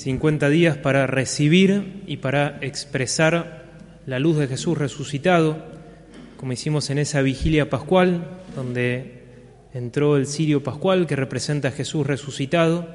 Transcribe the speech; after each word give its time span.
50 0.00 0.48
días 0.48 0.78
para 0.78 1.06
recibir 1.06 2.02
y 2.06 2.16
para 2.16 2.58
expresar 2.62 3.66
la 4.06 4.18
luz 4.18 4.38
de 4.38 4.48
Jesús 4.48 4.78
resucitado, 4.78 5.62
como 6.38 6.52
hicimos 6.52 6.88
en 6.88 6.98
esa 6.98 7.20
vigilia 7.20 7.68
pascual, 7.68 8.26
donde 8.56 9.24
entró 9.74 10.16
el 10.16 10.26
cirio 10.26 10.62
pascual 10.62 11.06
que 11.06 11.16
representa 11.16 11.68
a 11.68 11.72
Jesús 11.72 12.06
resucitado. 12.06 12.88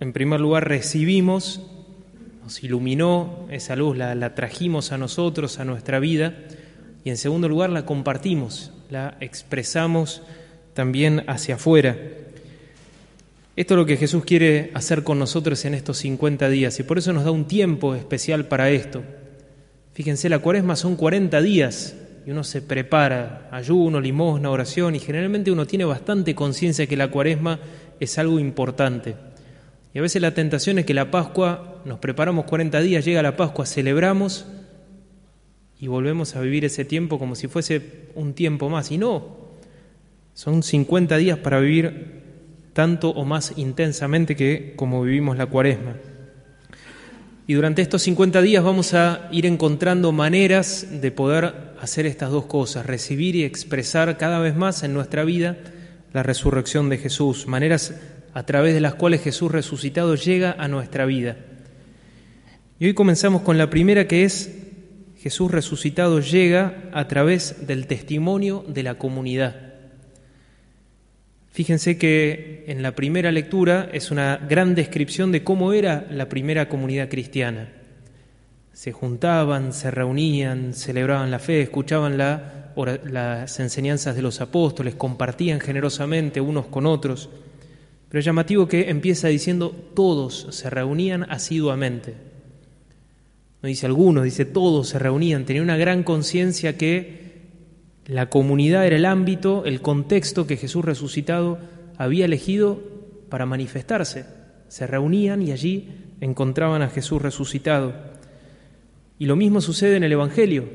En 0.00 0.14
primer 0.14 0.40
lugar 0.40 0.66
recibimos, 0.66 1.66
nos 2.42 2.64
iluminó 2.64 3.46
esa 3.50 3.76
luz, 3.76 3.98
la, 3.98 4.14
la 4.14 4.34
trajimos 4.34 4.90
a 4.90 4.96
nosotros, 4.96 5.58
a 5.58 5.66
nuestra 5.66 5.98
vida, 5.98 6.34
y 7.04 7.10
en 7.10 7.18
segundo 7.18 7.46
lugar 7.46 7.68
la 7.68 7.84
compartimos, 7.84 8.72
la 8.88 9.18
expresamos 9.20 10.22
también 10.72 11.24
hacia 11.28 11.56
afuera. 11.56 11.98
Esto 13.54 13.74
es 13.74 13.78
lo 13.78 13.84
que 13.84 13.98
Jesús 13.98 14.24
quiere 14.24 14.70
hacer 14.72 15.04
con 15.04 15.18
nosotros 15.18 15.66
en 15.66 15.74
estos 15.74 15.98
50 15.98 16.48
días 16.48 16.80
y 16.80 16.84
por 16.84 16.96
eso 16.96 17.12
nos 17.12 17.24
da 17.24 17.30
un 17.32 17.46
tiempo 17.46 17.94
especial 17.94 18.46
para 18.46 18.70
esto. 18.70 19.02
Fíjense, 19.92 20.30
la 20.30 20.38
cuaresma 20.38 20.74
son 20.74 20.96
40 20.96 21.42
días 21.42 21.94
y 22.24 22.30
uno 22.30 22.44
se 22.44 22.62
prepara, 22.62 23.48
ayuno, 23.52 24.00
limosna, 24.00 24.48
oración 24.50 24.94
y 24.94 25.00
generalmente 25.00 25.50
uno 25.50 25.66
tiene 25.66 25.84
bastante 25.84 26.34
conciencia 26.34 26.86
que 26.86 26.96
la 26.96 27.10
cuaresma 27.10 27.60
es 28.00 28.16
algo 28.16 28.38
importante. 28.38 29.16
Y 29.92 29.98
a 29.98 30.02
veces 30.02 30.22
la 30.22 30.32
tentación 30.32 30.78
es 30.78 30.86
que 30.86 30.94
la 30.94 31.10
Pascua, 31.10 31.82
nos 31.84 31.98
preparamos 31.98 32.46
40 32.46 32.80
días, 32.80 33.04
llega 33.04 33.20
la 33.22 33.36
Pascua, 33.36 33.66
celebramos 33.66 34.46
y 35.78 35.88
volvemos 35.88 36.36
a 36.36 36.40
vivir 36.40 36.64
ese 36.64 36.86
tiempo 36.86 37.18
como 37.18 37.34
si 37.34 37.48
fuese 37.48 38.08
un 38.14 38.32
tiempo 38.32 38.70
más. 38.70 38.90
Y 38.90 38.96
no, 38.96 39.36
son 40.32 40.62
50 40.62 41.18
días 41.18 41.36
para 41.36 41.60
vivir 41.60 42.21
tanto 42.72 43.10
o 43.10 43.24
más 43.24 43.54
intensamente 43.56 44.36
que 44.36 44.74
como 44.76 45.02
vivimos 45.02 45.36
la 45.36 45.46
cuaresma. 45.46 45.96
Y 47.46 47.54
durante 47.54 47.82
estos 47.82 48.02
50 48.02 48.40
días 48.40 48.62
vamos 48.62 48.94
a 48.94 49.28
ir 49.32 49.46
encontrando 49.46 50.12
maneras 50.12 50.86
de 51.00 51.10
poder 51.10 51.72
hacer 51.80 52.06
estas 52.06 52.30
dos 52.30 52.46
cosas, 52.46 52.86
recibir 52.86 53.34
y 53.34 53.44
expresar 53.44 54.16
cada 54.16 54.38
vez 54.38 54.54
más 54.54 54.82
en 54.84 54.94
nuestra 54.94 55.24
vida 55.24 55.58
la 56.12 56.22
resurrección 56.22 56.88
de 56.88 56.98
Jesús, 56.98 57.46
maneras 57.46 57.94
a 58.34 58.44
través 58.44 58.74
de 58.74 58.80
las 58.80 58.94
cuales 58.94 59.22
Jesús 59.22 59.50
resucitado 59.50 60.14
llega 60.14 60.54
a 60.58 60.68
nuestra 60.68 61.04
vida. 61.04 61.36
Y 62.78 62.86
hoy 62.86 62.94
comenzamos 62.94 63.42
con 63.42 63.58
la 63.58 63.70
primera 63.70 64.06
que 64.06 64.24
es 64.24 64.50
Jesús 65.18 65.50
resucitado 65.50 66.20
llega 66.20 66.90
a 66.92 67.06
través 67.06 67.66
del 67.66 67.86
testimonio 67.86 68.64
de 68.66 68.82
la 68.82 68.94
comunidad. 68.94 69.71
Fíjense 71.52 71.98
que 71.98 72.64
en 72.66 72.82
la 72.82 72.94
primera 72.94 73.30
lectura 73.30 73.90
es 73.92 74.10
una 74.10 74.38
gran 74.38 74.74
descripción 74.74 75.30
de 75.32 75.44
cómo 75.44 75.74
era 75.74 76.06
la 76.10 76.30
primera 76.30 76.66
comunidad 76.70 77.10
cristiana. 77.10 77.68
Se 78.72 78.90
juntaban, 78.92 79.74
se 79.74 79.90
reunían, 79.90 80.72
celebraban 80.72 81.30
la 81.30 81.38
fe, 81.38 81.60
escuchaban 81.60 82.16
las 82.16 83.60
enseñanzas 83.60 84.16
de 84.16 84.22
los 84.22 84.40
apóstoles, 84.40 84.94
compartían 84.94 85.60
generosamente 85.60 86.40
unos 86.40 86.68
con 86.68 86.86
otros. 86.86 87.28
Pero 88.08 88.18
es 88.18 88.24
llamativo 88.24 88.66
que 88.66 88.88
empieza 88.88 89.28
diciendo 89.28 89.76
todos 89.94 90.46
se 90.52 90.70
reunían 90.70 91.30
asiduamente. 91.30 92.14
No 93.60 93.68
dice 93.68 93.84
algunos, 93.84 94.24
dice 94.24 94.46
todos 94.46 94.88
se 94.88 94.98
reunían, 94.98 95.44
tenía 95.44 95.60
una 95.60 95.76
gran 95.76 96.02
conciencia 96.02 96.78
que 96.78 97.31
la 98.06 98.28
comunidad 98.28 98.86
era 98.86 98.96
el 98.96 99.04
ámbito, 99.04 99.64
el 99.64 99.80
contexto 99.80 100.46
que 100.46 100.56
Jesús 100.56 100.84
resucitado 100.84 101.58
había 101.96 102.24
elegido 102.24 102.82
para 103.28 103.46
manifestarse. 103.46 104.26
Se 104.68 104.86
reunían 104.86 105.42
y 105.42 105.52
allí 105.52 105.88
encontraban 106.20 106.82
a 106.82 106.88
Jesús 106.88 107.22
resucitado. 107.22 107.94
Y 109.18 109.26
lo 109.26 109.36
mismo 109.36 109.60
sucede 109.60 109.96
en 109.96 110.04
el 110.04 110.12
Evangelio. 110.12 110.68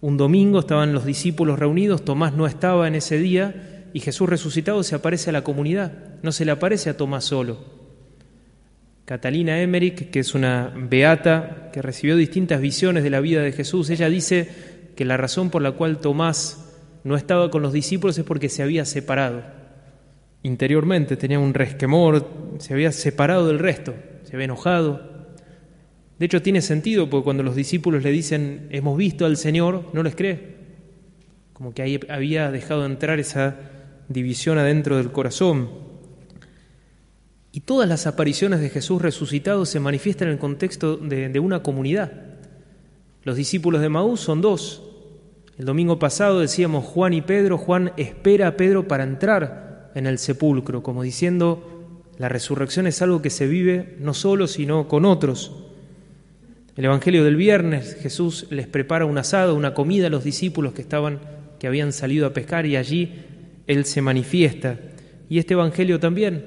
Un 0.00 0.16
domingo 0.16 0.60
estaban 0.60 0.92
los 0.92 1.04
discípulos 1.04 1.58
reunidos, 1.58 2.04
Tomás 2.04 2.32
no 2.32 2.46
estaba 2.46 2.88
en 2.88 2.94
ese 2.94 3.18
día 3.18 3.88
y 3.92 4.00
Jesús 4.00 4.28
resucitado 4.28 4.82
se 4.82 4.94
aparece 4.94 5.30
a 5.30 5.32
la 5.32 5.44
comunidad, 5.44 5.92
no 6.22 6.32
se 6.32 6.44
le 6.44 6.52
aparece 6.52 6.90
a 6.90 6.96
Tomás 6.96 7.24
solo. 7.24 7.58
Catalina 9.04 9.60
Emmerich, 9.60 10.10
que 10.10 10.20
es 10.20 10.34
una 10.34 10.72
beata 10.74 11.70
que 11.72 11.82
recibió 11.82 12.16
distintas 12.16 12.60
visiones 12.60 13.02
de 13.02 13.10
la 13.10 13.20
vida 13.20 13.42
de 13.42 13.52
Jesús, 13.52 13.90
ella 13.90 14.08
dice, 14.08 14.48
que 15.00 15.06
la 15.06 15.16
razón 15.16 15.48
por 15.48 15.62
la 15.62 15.72
cual 15.72 15.98
Tomás 15.98 16.62
no 17.04 17.16
estaba 17.16 17.50
con 17.50 17.62
los 17.62 17.72
discípulos 17.72 18.18
es 18.18 18.24
porque 18.26 18.50
se 18.50 18.62
había 18.62 18.84
separado. 18.84 19.42
Interiormente 20.42 21.16
tenía 21.16 21.38
un 21.38 21.54
resquemor, 21.54 22.28
se 22.58 22.74
había 22.74 22.92
separado 22.92 23.46
del 23.46 23.60
resto, 23.60 23.94
se 24.24 24.36
había 24.36 24.44
enojado. 24.44 25.00
De 26.18 26.26
hecho, 26.26 26.42
tiene 26.42 26.60
sentido 26.60 27.08
porque 27.08 27.24
cuando 27.24 27.42
los 27.42 27.56
discípulos 27.56 28.02
le 28.02 28.10
dicen, 28.10 28.68
hemos 28.72 28.98
visto 28.98 29.24
al 29.24 29.38
Señor, 29.38 29.88
no 29.94 30.02
les 30.02 30.14
cree. 30.14 30.56
Como 31.54 31.72
que 31.72 31.80
ahí 31.80 31.98
había 32.10 32.50
dejado 32.50 32.84
entrar 32.84 33.18
esa 33.18 33.56
división 34.10 34.58
adentro 34.58 34.98
del 34.98 35.12
corazón. 35.12 35.70
Y 37.52 37.60
todas 37.60 37.88
las 37.88 38.06
apariciones 38.06 38.60
de 38.60 38.68
Jesús 38.68 39.00
resucitado 39.00 39.64
se 39.64 39.80
manifiestan 39.80 40.28
en 40.28 40.34
el 40.34 40.38
contexto 40.38 40.98
de, 40.98 41.40
una 41.40 41.62
comunidad. 41.62 42.12
Los 43.22 43.36
discípulos 43.36 43.80
de 43.80 43.88
Maús 43.88 44.20
son 44.20 44.42
dos, 44.42 44.89
el 45.60 45.66
domingo 45.66 45.98
pasado 45.98 46.40
decíamos 46.40 46.86
Juan 46.86 47.12
y 47.12 47.20
Pedro, 47.20 47.58
Juan 47.58 47.92
espera 47.98 48.46
a 48.46 48.56
Pedro 48.56 48.88
para 48.88 49.04
entrar 49.04 49.90
en 49.94 50.06
el 50.06 50.16
sepulcro, 50.16 50.82
como 50.82 51.02
diciendo, 51.02 51.92
la 52.16 52.30
resurrección 52.30 52.86
es 52.86 53.02
algo 53.02 53.20
que 53.20 53.28
se 53.28 53.46
vive 53.46 53.94
no 53.98 54.14
solo, 54.14 54.46
sino 54.46 54.88
con 54.88 55.04
otros. 55.04 55.52
El 56.78 56.86
Evangelio 56.86 57.24
del 57.24 57.36
viernes, 57.36 57.98
Jesús 58.00 58.46
les 58.48 58.68
prepara 58.68 59.04
un 59.04 59.18
asado, 59.18 59.54
una 59.54 59.74
comida 59.74 60.06
a 60.06 60.10
los 60.10 60.24
discípulos 60.24 60.72
que 60.72 60.80
estaban 60.80 61.20
que 61.58 61.66
habían 61.66 61.92
salido 61.92 62.26
a 62.26 62.32
pescar 62.32 62.64
y 62.64 62.76
allí 62.76 63.16
él 63.66 63.84
se 63.84 64.00
manifiesta. 64.00 64.78
Y 65.28 65.40
este 65.40 65.52
evangelio 65.52 66.00
también. 66.00 66.42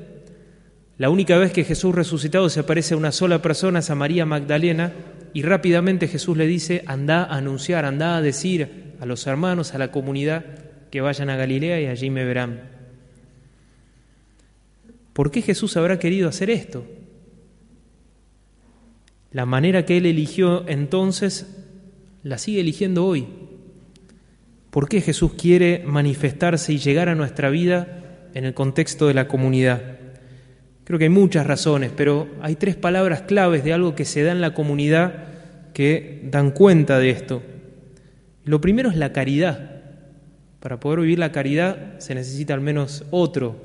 La 0.97 1.11
única 1.11 1.37
vez 1.37 1.53
que 1.53 1.63
Jesús 1.63 1.93
resucitado 1.93 2.49
se 2.49 2.61
aparece 2.61 2.95
a 2.95 2.97
una 2.97 3.11
sola 3.11 3.43
persona 3.43 3.77
es 3.77 3.91
a 3.91 3.95
María 3.95 4.25
Magdalena 4.25 4.91
y 5.35 5.43
rápidamente 5.43 6.07
Jesús 6.07 6.35
le 6.35 6.47
dice, 6.47 6.83
anda 6.87 7.25
a 7.25 7.35
anunciar, 7.37 7.85
anda 7.85 8.17
a 8.17 8.21
decir 8.23 8.82
a 8.99 9.05
los 9.05 9.25
hermanos, 9.27 9.73
a 9.73 9.77
la 9.77 9.91
comunidad, 9.91 10.45
que 10.91 11.01
vayan 11.01 11.29
a 11.29 11.35
Galilea 11.35 11.81
y 11.81 11.87
allí 11.87 12.09
me 12.09 12.25
verán. 12.25 12.69
¿Por 15.13 15.31
qué 15.31 15.41
Jesús 15.41 15.77
habrá 15.77 15.99
querido 15.99 16.29
hacer 16.29 16.49
esto? 16.49 16.85
La 19.31 19.45
manera 19.45 19.85
que 19.85 19.97
Él 19.97 20.05
eligió 20.05 20.67
entonces 20.67 21.47
la 22.23 22.37
sigue 22.37 22.61
eligiendo 22.61 23.05
hoy. 23.05 23.27
¿Por 24.69 24.89
qué 24.89 25.01
Jesús 25.01 25.33
quiere 25.33 25.83
manifestarse 25.85 26.73
y 26.73 26.77
llegar 26.77 27.09
a 27.09 27.15
nuestra 27.15 27.49
vida 27.49 28.29
en 28.33 28.45
el 28.45 28.53
contexto 28.53 29.07
de 29.07 29.13
la 29.13 29.27
comunidad? 29.27 29.99
Creo 30.83 30.99
que 30.99 31.05
hay 31.05 31.09
muchas 31.09 31.45
razones, 31.45 31.91
pero 31.95 32.27
hay 32.41 32.55
tres 32.55 32.75
palabras 32.75 33.21
claves 33.21 33.63
de 33.63 33.73
algo 33.73 33.95
que 33.95 34.05
se 34.05 34.23
da 34.23 34.31
en 34.31 34.41
la 34.41 34.53
comunidad 34.53 35.25
que 35.73 36.27
dan 36.31 36.51
cuenta 36.51 36.99
de 36.99 37.09
esto. 37.09 37.41
Lo 38.45 38.59
primero 38.59 38.89
es 38.89 38.97
la 38.97 39.13
caridad. 39.13 39.81
Para 40.59 40.79
poder 40.79 41.01
vivir 41.01 41.19
la 41.19 41.31
caridad 41.31 41.99
se 41.99 42.15
necesita 42.15 42.53
al 42.53 42.61
menos 42.61 43.05
otro. 43.11 43.55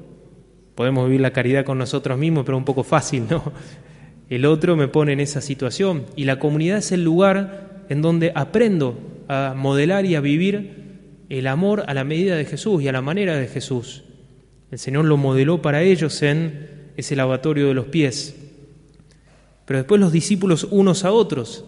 Podemos 0.74 1.06
vivir 1.06 1.20
la 1.20 1.32
caridad 1.32 1.64
con 1.64 1.78
nosotros 1.78 2.18
mismos, 2.18 2.44
pero 2.44 2.56
un 2.56 2.64
poco 2.64 2.84
fácil, 2.84 3.24
¿no? 3.28 3.52
El 4.28 4.44
otro 4.44 4.76
me 4.76 4.88
pone 4.88 5.12
en 5.12 5.20
esa 5.20 5.40
situación 5.40 6.04
y 6.14 6.24
la 6.24 6.38
comunidad 6.38 6.78
es 6.78 6.92
el 6.92 7.02
lugar 7.02 7.84
en 7.88 8.02
donde 8.02 8.30
aprendo 8.34 8.98
a 9.26 9.54
modelar 9.56 10.04
y 10.04 10.14
a 10.16 10.20
vivir 10.20 11.24
el 11.28 11.46
amor 11.46 11.84
a 11.86 11.94
la 11.94 12.04
medida 12.04 12.36
de 12.36 12.44
Jesús 12.44 12.82
y 12.82 12.88
a 12.88 12.92
la 12.92 13.00
manera 13.00 13.36
de 13.36 13.48
Jesús. 13.48 14.04
El 14.70 14.78
Señor 14.78 15.06
lo 15.06 15.16
modeló 15.16 15.62
para 15.62 15.82
ellos 15.82 16.22
en 16.22 16.90
ese 16.96 17.16
lavatorio 17.16 17.68
de 17.68 17.74
los 17.74 17.86
pies. 17.86 18.36
Pero 19.64 19.78
después 19.78 20.00
los 20.00 20.12
discípulos 20.12 20.66
unos 20.70 21.04
a 21.04 21.12
otros 21.12 21.64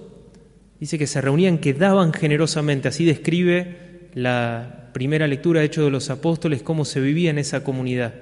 Dice 0.80 0.98
que 0.98 1.06
se 1.06 1.20
reunían, 1.20 1.58
que 1.58 1.74
daban 1.74 2.14
generosamente. 2.14 2.88
Así 2.88 3.04
describe 3.04 4.08
la 4.14 4.88
primera 4.94 5.26
lectura 5.26 5.60
de 5.60 5.68
de 5.68 5.90
los 5.90 6.08
Apóstoles, 6.08 6.62
cómo 6.62 6.86
se 6.86 7.00
vivía 7.00 7.30
en 7.30 7.38
esa 7.38 7.62
comunidad. 7.62 8.14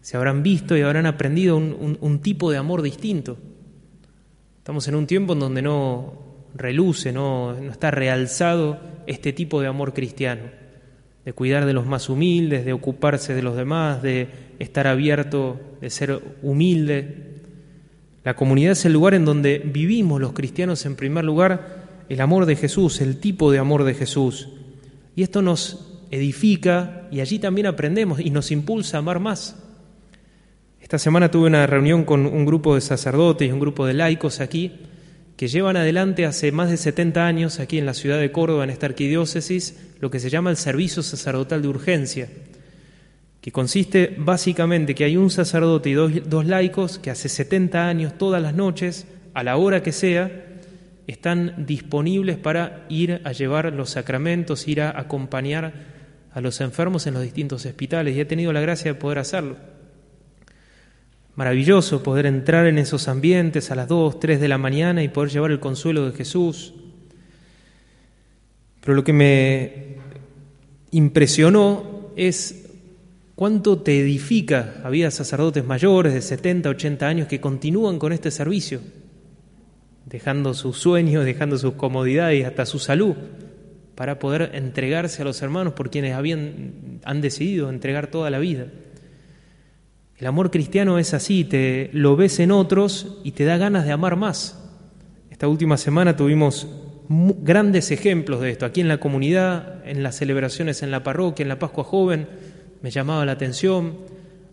Se 0.00 0.16
habrán 0.16 0.44
visto 0.44 0.76
y 0.76 0.82
habrán 0.82 1.06
aprendido 1.06 1.56
un, 1.56 2.18
tipo 2.20 2.50
de 2.50 2.58
amor 2.58 2.80
distinto. 2.82 3.38
Estamos 4.58 4.86
en 4.86 4.94
un 4.94 5.06
tiempo 5.06 5.32
en 5.32 5.40
donde 5.40 5.62
no 5.62 6.46
reluce, 6.54 7.12
no 7.12 7.56
está 7.70 7.90
realzado 7.90 8.78
este 9.06 9.32
tipo 9.32 9.60
de 9.60 9.66
amor 9.66 9.92
cristiano, 9.94 10.42
de 11.24 11.32
cuidar 11.32 11.66
de 11.66 11.72
los 11.72 11.86
más 11.86 12.08
humildes, 12.08 12.64
de 12.64 12.72
ocuparse 12.72 13.34
de 13.34 13.42
los 13.42 13.56
demás, 13.56 14.00
de 14.00 14.28
estar 14.58 14.86
abierto, 14.86 15.60
de 15.80 15.90
ser 15.90 16.20
humilde, 16.42 17.33
la 18.24 18.34
comunidad 18.34 18.72
es 18.72 18.84
el 18.86 18.94
lugar 18.94 19.14
en 19.14 19.26
donde 19.26 19.58
vivimos 19.58 20.20
los 20.20 20.32
cristianos 20.32 20.86
en 20.86 20.96
primer 20.96 21.24
lugar 21.24 21.84
el 22.08 22.20
amor 22.20 22.46
de 22.46 22.56
Jesús, 22.56 23.00
el 23.00 23.18
tipo 23.18 23.52
de 23.52 23.58
amor 23.58 23.84
de 23.84 23.94
Jesús. 23.94 24.48
Y 25.14 25.22
esto 25.22 25.42
nos 25.42 26.00
edifica 26.10 27.06
y 27.10 27.20
allí 27.20 27.38
también 27.38 27.66
aprendemos 27.66 28.20
y 28.20 28.30
nos 28.30 28.50
impulsa 28.50 28.96
a 28.96 29.00
amar 29.00 29.20
más. 29.20 29.56
Esta 30.80 30.98
semana 30.98 31.30
tuve 31.30 31.48
una 31.48 31.66
reunión 31.66 32.04
con 32.04 32.26
un 32.26 32.44
grupo 32.44 32.74
de 32.74 32.80
sacerdotes 32.80 33.48
y 33.48 33.52
un 33.52 33.60
grupo 33.60 33.86
de 33.86 33.94
laicos 33.94 34.40
aquí 34.40 34.72
que 35.36 35.48
llevan 35.48 35.76
adelante 35.76 36.26
hace 36.26 36.52
más 36.52 36.70
de 36.70 36.76
70 36.76 37.26
años 37.26 37.58
aquí 37.58 37.78
en 37.78 37.86
la 37.86 37.94
ciudad 37.94 38.20
de 38.20 38.32
Córdoba, 38.32 38.64
en 38.64 38.70
esta 38.70 38.86
arquidiócesis, 38.86 39.78
lo 40.00 40.10
que 40.10 40.20
se 40.20 40.30
llama 40.30 40.50
el 40.50 40.56
servicio 40.56 41.02
sacerdotal 41.02 41.62
de 41.62 41.68
urgencia, 41.68 42.28
que 43.44 43.52
consiste 43.52 44.14
básicamente 44.16 44.94
que 44.94 45.04
hay 45.04 45.18
un 45.18 45.28
sacerdote 45.28 45.90
y 45.90 45.92
dos, 45.92 46.46
laicos 46.46 46.98
que 46.98 47.10
hace 47.10 47.28
70 47.28 47.86
años, 47.86 48.16
todas 48.16 48.40
las 48.40 48.54
noches, 48.54 49.06
a 49.34 49.42
la 49.42 49.58
hora 49.58 49.82
que 49.82 49.92
sea, 49.92 50.46
están 51.06 51.66
disponibles 51.66 52.38
para 52.38 52.86
ir 52.88 53.20
a 53.22 53.32
llevar 53.32 53.70
los 53.74 53.90
sacramentos, 53.90 54.66
ir 54.66 54.80
a 54.80 54.98
acompañar 54.98 55.74
a 56.32 56.40
los 56.40 56.62
enfermos 56.62 57.06
en 57.06 57.12
los 57.12 57.22
distintos 57.22 57.66
hospitales 57.66 58.16
y 58.16 58.20
he 58.20 58.24
tenido 58.24 58.50
la 58.50 58.62
gracia 58.62 58.94
de 58.94 58.98
poder 58.98 59.18
hacerlo. 59.18 59.58
Maravilloso 61.34 62.02
poder 62.02 62.24
entrar 62.24 62.66
en 62.66 62.78
esos 62.78 63.08
ambientes 63.08 63.70
a 63.70 63.74
las 63.74 63.88
2, 63.88 64.20
3 64.20 64.40
de 64.40 64.48
la 64.48 64.56
mañana 64.56 65.02
y 65.02 65.08
poder 65.08 65.30
llevar 65.30 65.50
el 65.50 65.60
consuelo 65.60 66.06
de 66.06 66.16
Jesús. 66.16 66.72
Pero 68.80 68.94
lo 68.94 69.04
que 69.04 69.12
me 69.12 69.96
impresionó 70.92 72.10
es 72.16 72.63
cuánto 73.34 73.78
te 73.78 74.00
edifica. 74.00 74.74
Había 74.84 75.10
sacerdotes 75.10 75.64
mayores 75.64 76.14
de 76.14 76.22
70, 76.22 76.68
80 76.68 77.06
años 77.06 77.28
que 77.28 77.40
continúan 77.40 77.98
con 77.98 78.12
este 78.12 78.30
servicio, 78.30 78.80
dejando 80.06 80.54
sus 80.54 80.78
sueños, 80.78 81.24
dejando 81.24 81.58
sus 81.58 81.74
comodidades 81.74 82.46
hasta 82.46 82.66
su 82.66 82.78
salud 82.78 83.14
para 83.94 84.18
poder 84.18 84.50
entregarse 84.54 85.22
a 85.22 85.24
los 85.24 85.40
hermanos 85.42 85.74
por 85.74 85.90
quienes 85.90 86.14
habían, 86.14 87.00
han 87.04 87.20
decidido 87.20 87.70
entregar 87.70 88.08
toda 88.08 88.30
la 88.30 88.38
vida. 88.38 88.66
El 90.16 90.26
amor 90.26 90.50
cristiano 90.50 90.98
es 90.98 91.14
así, 91.14 91.44
te 91.44 91.90
lo 91.92 92.16
ves 92.16 92.38
en 92.40 92.50
otros 92.50 93.18
y 93.24 93.32
te 93.32 93.44
da 93.44 93.56
ganas 93.56 93.84
de 93.84 93.92
amar 93.92 94.16
más. 94.16 94.60
Esta 95.30 95.48
última 95.48 95.76
semana 95.76 96.16
tuvimos 96.16 96.68
grandes 97.08 97.90
ejemplos 97.90 98.40
de 98.40 98.50
esto. 98.50 98.64
Aquí 98.66 98.80
en 98.80 98.88
la 98.88 98.98
comunidad, 98.98 99.86
en 99.86 100.02
las 100.02 100.16
celebraciones 100.16 100.82
en 100.82 100.90
la 100.90 101.02
parroquia, 101.02 101.42
en 101.42 101.48
la 101.48 101.58
Pascua 101.58 101.84
Joven, 101.84 102.26
me 102.84 102.90
llamaba 102.90 103.24
la 103.24 103.32
atención. 103.32 103.94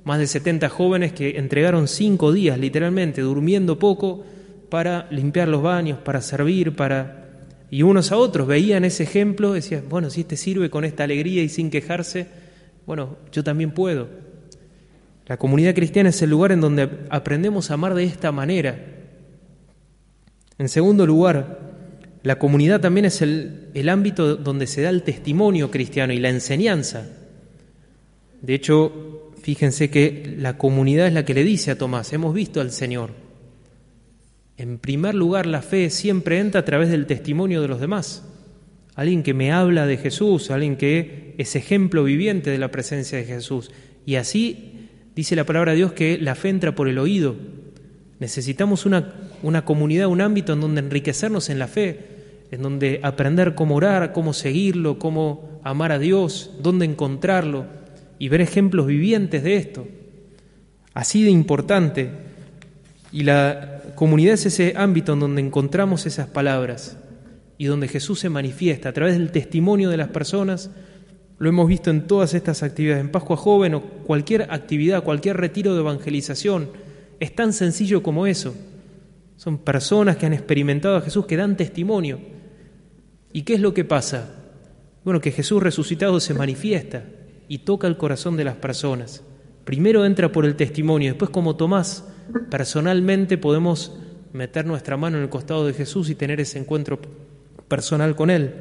Más 0.06 0.18
de 0.18 0.26
70 0.26 0.70
jóvenes 0.70 1.12
que 1.12 1.38
entregaron 1.38 1.90
cinco 1.90 2.32
días, 2.32 2.58
literalmente, 2.58 3.20
durmiendo 3.20 3.78
poco, 3.78 4.24
para 4.70 5.06
limpiar 5.12 5.50
los 5.50 5.62
baños, 5.62 6.00
para 6.00 6.22
servir, 6.22 6.74
para... 6.74 7.28
Y 7.70 7.84
unos 7.84 8.14
a 8.14 8.16
otros 8.16 8.48
veían 8.48 8.86
ese 8.86 9.04
ejemplo, 9.04 9.52
decían, 9.52 9.84
bueno, 9.90 10.10
si 10.10 10.22
este 10.22 10.38
sirve 10.38 10.70
con 10.70 10.86
esta 10.86 11.04
alegría 11.04 11.44
y 11.44 11.50
sin 11.50 11.70
quejarse, 11.70 12.28
bueno, 12.86 13.18
yo 13.34 13.44
también 13.44 13.72
puedo. 13.72 14.08
La 15.28 15.36
comunidad 15.36 15.76
cristiana 15.76 16.08
es 16.08 16.22
el 16.22 16.30
lugar 16.30 16.54
en 16.54 16.62
donde 16.62 16.90
aprendemos 17.10 17.70
a 17.70 17.74
amar 17.74 17.96
de 17.96 18.06
esta 18.06 18.32
manera. 18.32 18.80
En 20.58 20.70
segundo 20.70 21.06
lugar, 21.06 21.60
la 22.24 22.40
comunidad 22.40 22.80
también 22.80 23.08
es 23.08 23.22
el, 23.22 23.68
el, 23.74 23.90
ámbito 23.90 24.38
donde 24.38 24.68
se 24.68 24.84
da 24.84 24.90
el 24.90 25.04
testimonio 25.04 25.70
cristiano 25.70 26.14
y 26.14 26.20
la 26.20 26.30
enseñanza. 26.30 27.18
De 28.42 28.54
hecho, 28.54 29.32
fíjense 29.42 29.90
que 29.90 30.36
la 30.38 30.58
comunidad 30.58 31.08
es 31.08 31.14
la 31.14 31.26
que 31.26 31.34
le 31.34 31.44
dice 31.44 31.72
a 31.72 31.78
Tomás, 31.78 32.12
hemos 32.14 32.34
visto 32.34 32.62
al 32.62 32.72
Señor. 32.72 33.12
En 34.58 34.78
primer 34.78 35.16
lugar, 35.16 35.46
la 35.46 35.62
fe 35.62 35.90
siempre 35.90 36.40
entra 36.40 36.62
a 36.62 36.66
través 36.66 36.90
del 36.90 37.06
testimonio 37.06 37.62
de 37.62 37.68
los 37.68 37.80
demás. 37.80 38.24
Alguien 38.96 39.24
que 39.24 39.34
me 39.34 39.52
habla 39.52 39.86
de 39.86 39.98
Jesús, 39.98 40.52
alguien 40.52 40.76
que 40.76 41.36
es 41.38 41.56
ejemplo 41.56 42.04
viviente 42.04 42.50
de 42.50 42.58
la 42.58 42.72
presencia 42.72 43.18
de 43.18 43.26
Jesús. 43.26 43.72
Y 44.06 44.16
así 44.16 44.82
Dice 45.16 45.36
la 45.36 45.46
palabra 45.46 45.72
de 45.72 45.78
Dios 45.78 45.92
que 45.92 46.18
la 46.18 46.36
fe 46.36 46.50
entra 46.50 46.74
por 46.74 46.88
el 46.88 46.98
oído. 46.98 47.36
Necesitamos 48.20 48.86
una, 48.86 49.66
comunidad, 49.66 50.08
un 50.08 50.22
ámbito 50.22 50.54
en 50.54 50.62
donde 50.62 50.80
enriquecernos 50.80 51.50
en 51.50 51.60
la 51.60 51.68
fe, 51.68 52.00
en 52.52 52.62
donde 52.62 53.00
aprender 53.04 53.56
cómo 53.56 53.76
orar, 53.76 54.14
cómo 54.14 54.32
seguirlo, 54.34 55.00
cómo 55.00 55.60
amar 55.64 55.92
a 55.92 56.00
Dios, 56.00 56.52
dónde 56.62 56.86
encontrarlo 56.86 57.81
y 58.22 58.30
ver 58.30 58.42
ejemplos 58.42 58.86
vivientes 58.86 59.42
de 59.42 59.56
esto. 59.56 59.88
Así 60.94 61.24
de 61.24 61.32
importante. 61.32 62.12
Y 63.12 63.24
la 63.24 63.82
comunidad 63.96 64.36
es 64.36 64.46
ese 64.46 64.76
ámbito 64.78 65.14
en 65.14 65.22
donde 65.22 65.42
encontramos 65.42 66.06
esas 66.06 66.28
palabras 66.28 67.00
y 67.58 67.66
donde 67.66 67.88
Jesús 67.88 68.20
se 68.20 68.30
manifiesta 68.30 68.90
a 68.90 68.94
través 68.94 69.18
del 69.18 69.32
testimonio 69.32 69.90
de 69.90 69.98
las 69.98 70.10
personas 70.10 70.70
lo 71.40 71.50
hemos 71.50 71.68
visto 71.68 71.90
en 71.90 72.06
todas 72.06 72.36
estas 72.36 72.62
actividades, 72.62 73.02
en 73.02 73.10
Pascua 73.10 73.38
Joven 73.38 73.74
o 73.74 73.82
cualquier 73.82 74.44
actividad, 74.52 75.04
cualquier 75.04 75.38
retiro 75.38 75.74
de 75.74 75.80
evangelización. 75.80 76.70
Es 77.20 77.34
tan 77.34 77.54
sencillo 77.54 78.04
como 78.04 78.28
eso. 78.28 78.54
Son 79.36 79.58
personas 79.58 80.18
que 80.18 80.28
han 80.28 80.34
experimentado 80.34 80.96
a 80.96 81.02
Jesús, 81.02 81.26
que 81.26 81.38
dan 81.38 81.58
testimonio. 81.58 82.20
¿Y 83.34 83.42
qué 83.42 83.56
es 83.56 83.62
lo 83.62 83.74
que 83.74 83.84
pasa? 83.84 84.36
Bueno, 85.04 85.20
que 85.20 85.32
Jesús 85.32 85.64
resucitado 85.64 86.20
se 86.20 86.36
manifiesta 86.36 87.04
y 87.52 87.58
toca 87.58 87.86
el 87.86 87.98
corazón 87.98 88.38
de 88.38 88.46
las 88.46 88.56
personas. 88.56 89.26
Primero 89.66 90.06
entra 90.06 90.32
por 90.32 90.46
el 90.46 90.56
testimonio, 90.56 91.10
después 91.10 91.32
como 91.32 91.58
Tomás, 91.58 92.08
personalmente 92.50 93.38
podemos 93.38 93.92
meter 94.32 94.66
nuestra 94.66 94.96
mano 94.96 95.18
en 95.18 95.24
el 95.24 95.30
costado 95.30 95.68
de 95.68 95.74
Jesús 95.74 96.10
y 96.10 96.16
tener 96.16 96.40
ese 96.40 96.60
encuentro 96.60 96.98
personal 97.68 98.16
con 98.16 98.30
Él. 98.30 98.54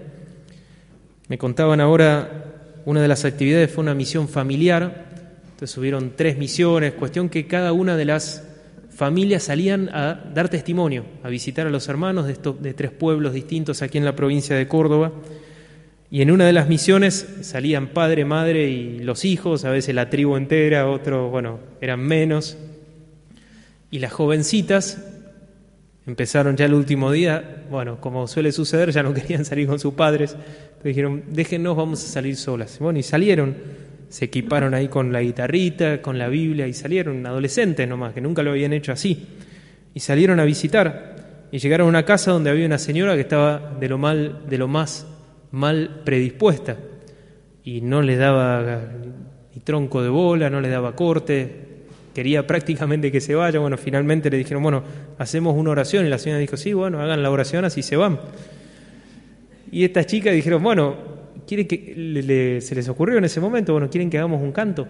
Me 1.29 1.39
contaban 1.39 1.81
ahora 1.81 2.83
una 2.85 3.01
de 3.01 3.07
las 3.07 3.25
actividades 3.25 3.71
fue 3.71 3.85
una 3.85 3.95
misión 3.95 4.29
familiar, 4.29 5.07
entonces 5.53 5.79
hubieron 5.79 6.15
tres 6.17 6.37
misiones, 6.37 6.95
cuestión 6.95 7.29
que 7.29 7.47
cada 7.47 7.73
una 7.73 7.97
de 7.97 8.07
las 8.07 8.45
familias 8.91 9.45
salían 9.45 9.89
a 9.91 10.15
dar 10.35 10.49
testimonio, 10.49 11.05
a 11.23 11.29
visitar 11.29 11.65
a 11.65 11.71
los 11.71 11.89
hermanos 11.89 12.27
de, 12.27 12.33
estos, 12.33 12.61
de 12.61 12.75
tres 12.75 12.91
pueblos 12.91 13.35
distintos 13.35 13.83
aquí 13.83 13.99
en 13.99 14.05
la 14.05 14.17
provincia 14.17 14.57
de 14.57 14.67
Córdoba. 14.67 15.13
Y 16.13 16.23
en 16.23 16.33
una 16.33 16.45
de 16.45 16.53
las 16.53 16.69
misiones 16.69 17.25
salían 17.43 17.89
padre, 17.89 18.25
madre 18.25 18.69
y 18.69 18.99
los 18.99 19.25
hijos, 19.25 19.65
a 19.65 19.71
veces 19.71 19.95
la 19.95 20.11
tribu 20.11 20.37
entera, 20.37 20.89
otros, 20.89 21.31
bueno, 21.31 21.61
eran 21.81 22.01
menos. 22.01 22.59
Y 23.93 24.01
las 24.01 24.13
jovencitas 24.13 25.07
empezaron 26.07 26.57
ya 26.57 26.65
el 26.65 26.75
último 26.75 27.13
día, 27.13 27.65
bueno, 27.71 28.01
como 28.01 28.27
suele 28.27 28.51
suceder, 28.51 28.91
ya 28.91 29.05
no 29.05 29.15
querían 29.15 29.45
salir 29.45 29.69
con 29.69 29.79
sus 29.79 29.95
padres, 29.95 30.37
dijeron, 30.83 31.23
déjenos, 31.29 31.77
vamos 31.77 32.03
a 32.03 32.09
salir 32.09 32.35
solas. 32.35 32.81
Bueno, 32.81 32.99
y 32.99 33.05
salieron, 33.05 33.55
se 34.09 34.25
equiparon 34.25 34.75
ahí 34.75 34.89
con 34.89 35.13
la 35.13 35.21
guitarrita, 35.21 36.03
con 36.03 36.19
la 36.19 36.27
Biblia, 36.27 36.67
y 36.67 36.73
salieron, 36.73 37.25
adolescentes 37.25 37.87
nomás, 37.89 38.15
que 38.15 38.21
nunca 38.21 38.43
lo 38.43 38.51
habían 38.51 38.73
hecho 38.73 38.91
así. 38.91 39.29
Y 39.95 40.01
salieron 40.01 40.41
a 40.41 40.45
visitar. 40.45 41.47
Y 41.53 41.59
llegaron 41.59 41.87
a 41.87 41.89
una 41.89 42.05
casa 42.05 42.33
donde 42.33 42.51
había 42.51 42.67
una 42.67 42.79
señora 42.79 43.15
que 43.15 43.21
estaba 43.21 43.77
de 43.79 43.89
lo 43.89 43.99
mal, 43.99 44.41
de 44.49 44.59
lo 44.59 44.67
más 44.67 45.07
mal 45.53 46.03
predispuesta. 46.05 46.77
Y 47.65 47.81
no 47.81 48.03
le 48.03 48.17
daba 48.17 48.81
ni 49.55 49.61
tronco 49.61 50.03
de 50.03 50.09
bola, 50.09 50.51
no 50.51 50.61
le 50.61 50.69
daba 50.69 50.97
corte, 50.97 51.69
quería 52.15 52.47
prácticamente 52.47 53.13
que 53.13 53.21
se 53.21 53.35
vaya. 53.35 53.59
Bueno, 53.61 53.77
finalmente 53.77 54.31
le 54.31 54.39
dijeron, 54.39 54.63
bueno, 54.63 54.83
hacemos 55.19 55.57
una 55.57 55.71
oración. 55.71 56.07
Y 56.07 56.09
la 56.09 56.19
señora 56.19 56.41
dijo, 56.41 56.57
sí, 56.57 56.73
bueno, 56.73 57.01
hagan 57.01 57.23
la 57.23 57.31
oración, 57.31 57.65
así 57.65 57.83
se 57.83 57.97
van. 57.97 58.19
Y 59.73 59.85
estas 59.85 60.07
chicas 60.07 60.35
dijeron, 60.35 60.63
bueno, 60.63 60.97
¿quiere 61.47 61.67
que 61.67 62.59
se 62.61 62.75
les 62.75 62.89
ocurrió 62.89 63.19
en 63.19 63.25
ese 63.25 63.41
momento? 63.41 63.73
Bueno, 63.73 63.89
¿quieren 63.91 64.11
que 64.11 64.19
hagamos 64.19 64.43
un 64.43 64.53
canto? 64.53 64.89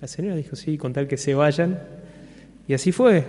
La 0.00 0.08
señora 0.08 0.36
dijo, 0.36 0.56
sí, 0.56 0.78
con 0.78 0.92
tal 0.92 1.08
que 1.08 1.16
se 1.16 1.34
vayan. 1.34 1.80
Y 2.68 2.74
así 2.74 2.92
fue. 2.92 3.24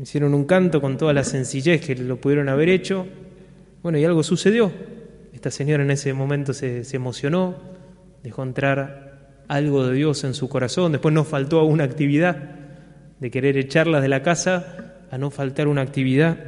Hicieron 0.00 0.34
un 0.34 0.44
canto 0.44 0.80
con 0.80 0.96
toda 0.96 1.12
la 1.12 1.22
sencillez 1.22 1.84
que 1.84 1.94
lo 1.94 2.16
pudieron 2.16 2.48
haber 2.48 2.68
hecho. 2.68 3.06
Bueno, 3.82 3.98
y 3.98 4.04
algo 4.04 4.22
sucedió. 4.22 4.72
Esta 5.42 5.50
señora 5.50 5.82
en 5.82 5.90
ese 5.90 6.12
momento 6.12 6.54
se, 6.54 6.84
emocionó, 6.92 7.56
dejó 8.22 8.44
entrar 8.44 9.42
algo 9.48 9.84
de 9.84 9.92
Dios 9.92 10.22
en 10.22 10.34
su 10.34 10.48
corazón. 10.48 10.92
Después 10.92 11.12
no 11.12 11.24
faltó 11.24 11.64
una 11.64 11.82
actividad 11.82 12.36
de 13.18 13.30
querer 13.32 13.56
echarlas 13.56 14.02
de 14.02 14.08
la 14.08 14.22
casa 14.22 15.00
a 15.10 15.18
no 15.18 15.32
faltar 15.32 15.66
una 15.66 15.80
actividad. 15.80 16.38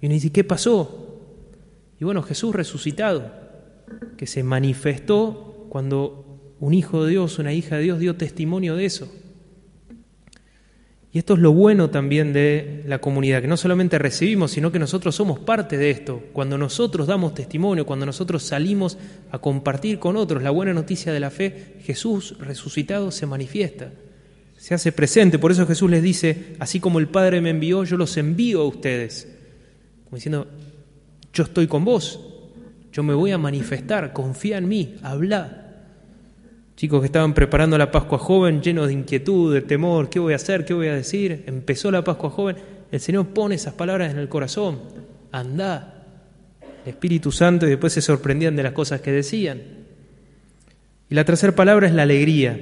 Y 0.00 0.06
uno 0.06 0.14
dice, 0.14 0.30
¿qué 0.30 0.44
pasó? 0.44 1.20
Y 1.98 2.04
bueno, 2.04 2.22
Jesús 2.22 2.54
resucitado, 2.54 3.32
que 4.16 4.28
se 4.28 4.44
manifestó 4.44 5.66
cuando 5.68 6.54
un 6.60 6.74
hijo 6.74 7.02
de 7.02 7.10
Dios, 7.10 7.40
una 7.40 7.52
hija 7.52 7.74
de 7.74 7.82
Dios 7.82 7.98
dio 7.98 8.14
testimonio 8.14 8.76
de 8.76 8.84
eso. 8.84 9.12
Y 11.14 11.18
esto 11.18 11.34
es 11.34 11.40
lo 11.40 11.52
bueno 11.52 11.90
también 11.90 12.32
de 12.32 12.84
la 12.86 12.98
comunidad, 12.98 13.42
que 13.42 13.48
no 13.48 13.58
solamente 13.58 13.98
recibimos, 13.98 14.52
sino 14.52 14.72
que 14.72 14.78
nosotros 14.78 15.14
somos 15.14 15.38
parte 15.38 15.76
de 15.76 15.90
esto. 15.90 16.22
Cuando 16.32 16.56
nosotros 16.56 17.06
damos 17.06 17.34
testimonio, 17.34 17.84
cuando 17.84 18.06
nosotros 18.06 18.42
salimos 18.42 18.96
a 19.30 19.38
compartir 19.38 19.98
con 19.98 20.16
otros 20.16 20.42
la 20.42 20.50
buena 20.50 20.72
noticia 20.72 21.12
de 21.12 21.20
la 21.20 21.30
fe, 21.30 21.76
Jesús 21.82 22.36
resucitado 22.38 23.10
se 23.10 23.26
manifiesta, 23.26 23.90
se 24.56 24.72
hace 24.72 24.90
presente. 24.90 25.38
Por 25.38 25.52
eso 25.52 25.66
Jesús 25.66 25.90
les 25.90 26.02
dice, 26.02 26.56
así 26.58 26.80
como 26.80 26.98
el 26.98 27.08
Padre 27.08 27.42
me 27.42 27.50
envió, 27.50 27.84
yo 27.84 27.98
los 27.98 28.16
envío 28.16 28.62
a 28.62 28.66
ustedes. 28.66 29.28
Como 30.04 30.16
diciendo, 30.16 30.46
yo 31.34 31.44
estoy 31.44 31.66
con 31.66 31.84
vos, 31.84 32.20
yo 32.90 33.02
me 33.02 33.12
voy 33.12 33.32
a 33.32 33.38
manifestar, 33.38 34.14
confía 34.14 34.56
en 34.56 34.66
mí, 34.66 34.96
habla. 35.02 35.61
Chicos 36.76 37.00
que 37.00 37.06
estaban 37.06 37.34
preparando 37.34 37.76
la 37.76 37.90
Pascua 37.90 38.18
joven, 38.18 38.62
llenos 38.62 38.88
de 38.88 38.94
inquietud, 38.94 39.52
de 39.52 39.60
temor, 39.60 40.08
¿qué 40.08 40.18
voy 40.18 40.32
a 40.32 40.36
hacer? 40.36 40.64
¿Qué 40.64 40.74
voy 40.74 40.88
a 40.88 40.94
decir? 40.94 41.44
Empezó 41.46 41.90
la 41.90 42.02
Pascua 42.02 42.30
joven, 42.30 42.56
el 42.90 43.00
Señor 43.00 43.28
pone 43.28 43.54
esas 43.54 43.74
palabras 43.74 44.10
en 44.12 44.18
el 44.18 44.28
corazón, 44.28 44.80
anda, 45.30 46.06
el 46.84 46.90
Espíritu 46.90 47.30
Santo, 47.30 47.66
y 47.66 47.70
después 47.70 47.92
se 47.92 48.00
sorprendían 48.00 48.56
de 48.56 48.62
las 48.62 48.72
cosas 48.72 49.00
que 49.00 49.12
decían. 49.12 49.60
Y 51.08 51.14
la 51.14 51.24
tercera 51.24 51.54
palabra 51.54 51.86
es 51.86 51.94
la 51.94 52.02
alegría. 52.02 52.58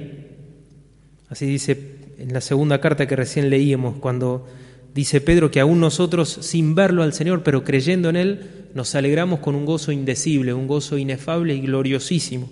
Así 1.29 1.45
dice 1.45 1.95
en 2.19 2.33
la 2.33 2.41
segunda 2.41 2.81
carta 2.81 3.07
que 3.07 3.15
recién 3.15 3.49
leíamos, 3.49 3.97
cuando 3.97 4.45
dice 4.93 5.21
Pedro 5.21 5.49
que 5.49 5.61
aún 5.61 5.79
nosotros, 5.79 6.29
sin 6.41 6.75
verlo 6.75 7.03
al 7.03 7.13
Señor, 7.13 7.43
pero 7.43 7.63
creyendo 7.63 8.09
en 8.09 8.17
Él, 8.17 8.41
nos 8.73 8.93
alegramos 8.95 9.39
con 9.39 9.55
un 9.55 9.65
gozo 9.65 9.91
indecible, 9.91 10.53
un 10.53 10.67
gozo 10.67 10.97
inefable 10.97 11.55
y 11.55 11.61
gloriosísimo. 11.61 12.49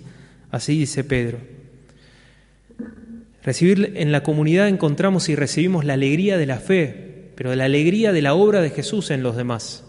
Así 0.50 0.78
dice 0.78 1.04
Pedro. 1.04 1.38
Recibir 3.42 3.94
en 3.96 4.12
la 4.12 4.22
comunidad 4.22 4.68
encontramos 4.68 5.28
y 5.28 5.34
recibimos 5.34 5.84
la 5.84 5.94
alegría 5.94 6.36
de 6.36 6.46
la 6.46 6.58
fe, 6.58 7.30
pero 7.36 7.54
la 7.54 7.64
alegría 7.64 8.12
de 8.12 8.22
la 8.22 8.34
obra 8.34 8.60
de 8.60 8.70
Jesús 8.70 9.10
en 9.10 9.22
los 9.22 9.36
demás. 9.36 9.84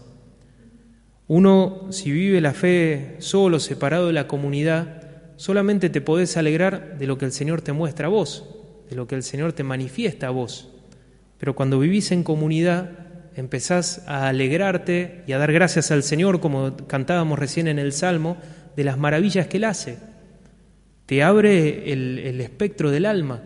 Uno, 1.28 1.88
si 1.90 2.10
vive 2.10 2.40
la 2.40 2.54
fe 2.54 3.16
solo, 3.18 3.60
separado 3.60 4.06
de 4.06 4.12
la 4.14 4.26
comunidad, 4.26 5.02
solamente 5.36 5.90
te 5.90 6.00
podés 6.00 6.36
alegrar 6.36 6.98
de 6.98 7.06
lo 7.06 7.18
que 7.18 7.26
el 7.26 7.32
Señor 7.32 7.60
te 7.62 7.72
muestra 7.72 8.06
a 8.06 8.10
vos, 8.10 8.48
de 8.88 8.96
lo 8.96 9.06
que 9.06 9.14
el 9.16 9.22
Señor 9.22 9.52
te 9.52 9.64
manifiesta 9.64 10.28
a 10.28 10.30
vos. 10.30 10.70
Pero 11.38 11.54
cuando 11.54 11.78
vivís 11.78 12.10
en 12.12 12.22
comunidad, 12.22 12.90
empezás 13.34 14.02
a 14.06 14.28
alegrarte 14.28 15.24
y 15.26 15.32
a 15.32 15.38
dar 15.38 15.52
gracias 15.52 15.90
al 15.90 16.02
Señor, 16.02 16.40
como 16.40 16.76
cantábamos 16.86 17.38
recién 17.38 17.68
en 17.68 17.78
el 17.78 17.92
Salmo, 17.92 18.36
de 18.76 18.84
las 18.84 18.98
maravillas 18.98 19.46
que 19.46 19.58
Él 19.58 19.64
hace. 19.64 19.98
Te 21.12 21.22
abre 21.22 21.92
el, 21.92 22.40
espectro 22.40 22.90
del 22.90 23.04
alma 23.04 23.42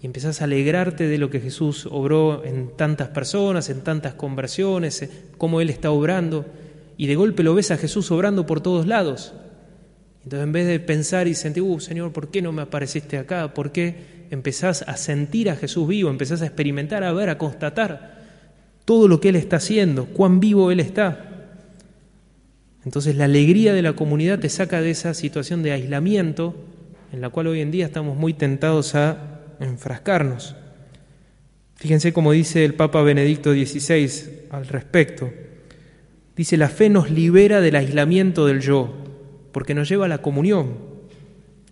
y 0.00 0.06
empezás 0.06 0.40
a 0.40 0.44
alegrarte 0.44 1.08
de 1.08 1.18
lo 1.18 1.28
que 1.28 1.40
Jesús 1.40 1.88
obró 1.90 2.44
en 2.44 2.76
tantas 2.76 3.08
personas, 3.08 3.68
en 3.68 3.80
tantas 3.80 4.14
conversiones, 4.14 5.02
eh, 5.02 5.10
cómo 5.36 5.60
Él 5.60 5.70
está 5.70 5.90
obrando, 5.90 6.46
y 6.96 7.08
de 7.08 7.16
golpe 7.16 7.42
lo 7.42 7.52
ves 7.52 7.72
a 7.72 7.78
Jesús 7.78 8.12
obrando 8.12 8.46
por 8.46 8.60
todos 8.60 8.86
lados. 8.86 9.32
Entonces 10.22 10.44
en 10.44 10.52
vez 10.52 10.68
de 10.68 10.78
pensar 10.78 11.26
y 11.26 11.34
sentir, 11.34 11.64
uh, 11.64 11.80
Señor, 11.80 12.12
¿por 12.12 12.30
qué 12.30 12.40
no 12.42 12.52
me 12.52 12.62
apareciste 12.62 13.18
acá? 13.18 13.52
¿Por 13.54 13.72
qué 13.72 14.28
empezás 14.30 14.82
a 14.82 14.96
sentir 14.96 15.50
a 15.50 15.56
Jesús 15.56 15.88
vivo? 15.88 16.10
Empezás 16.10 16.42
a 16.42 16.46
experimentar, 16.46 17.02
a 17.02 17.12
ver, 17.12 17.28
a 17.28 17.38
constatar 17.38 18.22
todo 18.84 19.08
lo 19.08 19.20
que 19.20 19.30
Él 19.30 19.36
está 19.36 19.56
haciendo, 19.56 20.06
cuán 20.06 20.38
vivo 20.38 20.70
Él 20.70 20.78
está. 20.78 21.48
Entonces 22.84 23.16
la 23.16 23.24
alegría 23.24 23.74
de 23.74 23.82
la 23.82 23.94
comunidad 23.94 24.38
te 24.38 24.48
saca 24.48 24.80
de 24.80 24.92
esa 24.92 25.12
situación 25.12 25.64
de 25.64 25.72
aislamiento 25.72 26.54
en 27.14 27.20
la 27.20 27.30
cual 27.30 27.46
hoy 27.46 27.60
en 27.60 27.70
día 27.70 27.86
estamos 27.86 28.16
muy 28.16 28.34
tentados 28.34 28.96
a 28.96 29.40
enfrascarnos. 29.60 30.56
Fíjense 31.76 32.12
cómo 32.12 32.32
dice 32.32 32.64
el 32.64 32.74
Papa 32.74 33.02
Benedicto 33.02 33.52
XVI 33.52 34.48
al 34.50 34.66
respecto. 34.66 35.30
Dice, 36.34 36.56
la 36.56 36.68
fe 36.68 36.88
nos 36.90 37.12
libera 37.12 37.60
del 37.60 37.76
aislamiento 37.76 38.46
del 38.46 38.60
yo, 38.60 38.92
porque 39.52 39.74
nos 39.74 39.88
lleva 39.88 40.06
a 40.06 40.08
la 40.08 40.22
comunión. 40.22 40.74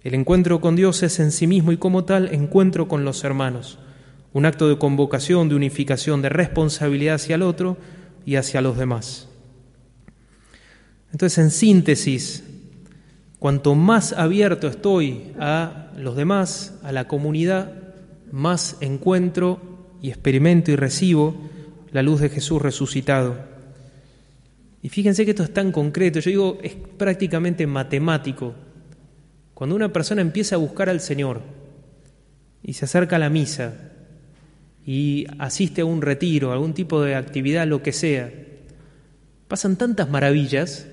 El 0.05 0.15
encuentro 0.15 0.61
con 0.61 0.77
Dios 0.77 1.03
es 1.03 1.19
en 1.19 1.33
sí 1.33 1.49
mismo 1.49 1.73
y 1.73 1.77
como 1.77 2.05
tal 2.05 2.33
encuentro 2.33 2.87
con 2.87 3.05
los 3.05 3.25
hermanos, 3.25 3.81
un 4.33 4.47
acto 4.47 4.69
de 4.69 4.79
convocación, 4.79 5.49
de 5.49 5.57
unificación, 5.57 6.23
de 6.23 6.29
responsabilidad 6.29 7.17
hacia 7.17 7.35
el 7.35 7.43
otro 7.43 7.79
y 8.25 8.37
hacia 8.37 8.61
los 8.61 8.79
demás. 8.79 9.27
Entonces, 11.11 11.39
en 11.39 11.51
síntesis, 11.51 12.45
cuanto 13.43 13.75
más 13.75 14.13
abierto 14.13 14.69
estoy 14.69 15.33
a 15.37 15.89
los 15.97 16.15
demás, 16.15 16.79
a 16.85 16.93
la 16.93 17.09
comunidad, 17.09 17.73
más 18.31 18.77
encuentro 18.81 19.61
y 20.01 20.11
experimento 20.11 20.71
y 20.71 20.77
recibo 20.77 21.35
la 21.91 22.03
luz 22.03 22.21
de 22.21 22.29
Jesús 22.29 22.63
resucitado. 22.63 23.37
Y 24.81 24.91
fíjense 24.91 25.25
que 25.25 25.33
esto 25.33 25.43
es 25.43 25.53
tan 25.53 25.73
concreto, 25.73 26.21
yo 26.21 26.31
digo, 26.31 26.59
es 26.63 26.77
prácticamente 26.77 27.67
matemático. 27.67 28.55
Cuando 29.55 29.75
una 29.75 29.93
persona 29.93 30.23
empieza 30.23 30.55
a 30.55 30.59
buscar 30.59 30.89
al 30.89 31.01
Señor 31.01 31.41
y 32.63 32.75
se 32.75 32.85
acerca 32.85 33.17
a 33.17 33.19
la 33.19 33.29
misa 33.29 33.75
y 34.87 35.27
asiste 35.41 35.81
a 35.81 35.85
un 35.85 36.01
retiro, 36.01 36.51
a 36.51 36.55
algún 36.55 36.75
tipo 36.75 37.03
de 37.03 37.17
actividad, 37.17 37.67
lo 37.67 37.83
que 37.83 37.93
sea, 37.93 38.33
pasan 39.49 39.75
tantas 39.75 40.09
maravillas 40.09 40.87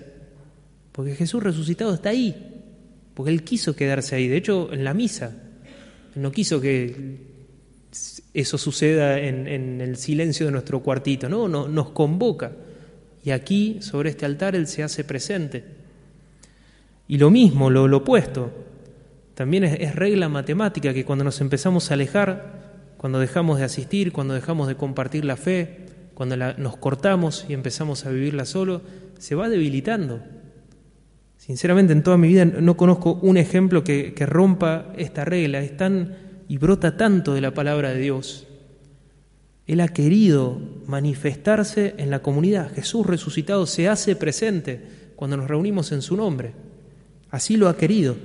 porque 1.00 1.16
Jesús 1.16 1.42
resucitado 1.42 1.94
está 1.94 2.10
ahí, 2.10 2.36
porque 3.14 3.32
Él 3.32 3.46
quiso 3.46 3.74
quedarse 3.74 4.18
ahí. 4.18 4.28
De 4.28 4.36
hecho, 4.36 4.68
en 4.74 4.84
la 4.84 4.94
misa, 4.94 5.34
no 6.16 6.30
quiso 6.30 6.60
que 6.60 7.16
eso 8.34 8.58
suceda 8.58 9.18
en, 9.18 9.48
el 9.80 9.96
silencio 9.96 10.46
de 10.46 10.52
nuestro 10.52 10.84
cuartito, 10.84 11.30
no, 11.30 11.48
no, 11.48 11.70
nos 11.70 11.92
convoca. 11.92 12.52
Y 13.24 13.32
aquí, 13.32 13.78
sobre 13.80 14.10
este 14.10 14.26
altar, 14.26 14.58
Él 14.58 14.68
se 14.68 14.84
hace 14.84 15.06
presente. 15.06 15.64
Y 17.08 17.18
lo 17.18 17.32
mismo, 17.32 17.70
lo, 17.70 17.86
opuesto, 17.96 18.52
también 19.36 19.64
es, 19.64 19.96
regla 19.96 20.28
matemática 20.28 20.94
que 20.94 21.06
cuando 21.06 21.24
nos 21.24 21.40
empezamos 21.40 21.92
a 21.92 21.94
alejar, 21.94 22.92
cuando 22.98 23.22
dejamos 23.22 23.58
de 23.60 23.64
asistir, 23.64 24.12
cuando 24.12 24.34
dejamos 24.34 24.68
de 24.68 24.76
compartir 24.76 25.24
la 25.24 25.38
fe, 25.38 25.78
cuando 26.14 26.36
nos 26.36 26.76
cortamos 26.76 27.46
y 27.48 27.54
empezamos 27.54 28.06
a 28.06 28.10
vivirla 28.10 28.44
solo, 28.44 28.82
se 29.18 29.36
va 29.36 29.48
debilitando. 29.48 30.20
Sinceramente, 31.50 31.94
en 31.94 32.04
toda 32.04 32.16
mi 32.16 32.28
vida 32.28 32.46
no 32.46 32.78
conozco 32.78 33.14
un 33.24 33.36
ejemplo 33.36 33.84
que, 33.84 34.14
rompa 34.28 34.94
esta 34.96 35.26
regla. 35.26 35.60
Es 35.62 35.76
tan 35.76 36.16
y 36.48 36.60
brota 36.60 36.96
tanto 36.96 37.34
de 37.34 37.42
la 37.42 37.56
palabra 37.56 37.90
de 37.90 38.00
Dios. 38.00 38.46
Él 39.66 39.82
ha 39.82 39.88
querido 39.88 40.62
manifestarse 40.86 41.96
en 41.98 42.12
la 42.12 42.20
comunidad. 42.20 42.72
Jesús 42.76 43.04
resucitado 43.08 43.66
se 43.66 43.90
hace 43.90 44.16
presente 44.16 44.80
cuando 45.16 45.38
nos 45.38 45.48
reunimos 45.48 45.92
en 45.92 46.04
su 46.04 46.16
nombre. 46.16 46.52
Así 47.32 47.58
lo 47.58 47.68
ha 47.68 47.76
querido. 47.76 48.16